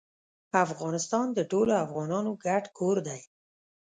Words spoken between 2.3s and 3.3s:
ګډ کور دی